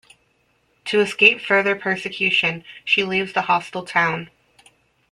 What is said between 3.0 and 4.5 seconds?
leaves the hostile town.